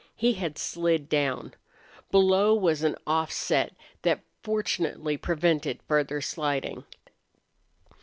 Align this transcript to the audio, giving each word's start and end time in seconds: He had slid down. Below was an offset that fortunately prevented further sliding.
He 0.15 0.33
had 0.33 0.57
slid 0.57 1.09
down. 1.09 1.53
Below 2.09 2.55
was 2.55 2.81
an 2.81 2.95
offset 3.05 3.75
that 4.01 4.23
fortunately 4.41 5.15
prevented 5.15 5.79
further 5.83 6.21
sliding. 6.21 6.85